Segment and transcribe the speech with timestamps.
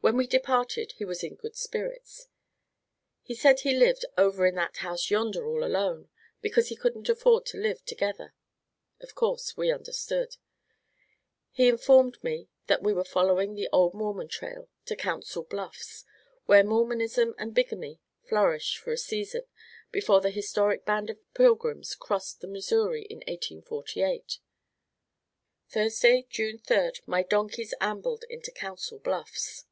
[0.00, 2.28] When we departed he was in good spirits.
[3.20, 6.08] He said he lived "over in that house yonder all alone,"
[6.40, 8.32] because he couldn't afford to live "together."
[9.02, 10.36] Of course, we understood.
[11.50, 16.04] He informed me that we were following the old Mormon trail to Council Bluffs,
[16.46, 19.42] where Mormonism and bigamy flourished for a season
[19.90, 24.38] before the historic band of pilgrims crossed the Missouri in 1848.
[25.68, 29.64] Thursday, June third, my donkeys ambled into Council Bluffs.